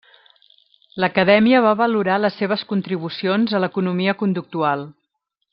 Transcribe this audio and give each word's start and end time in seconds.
L'Acadèmia 1.03 1.59
va 1.67 1.75
valorar 1.83 2.17
les 2.23 2.39
seves 2.43 2.65
contribucions 2.73 3.55
a 3.59 3.65
l'economia 3.65 4.19
conductual. 4.23 4.87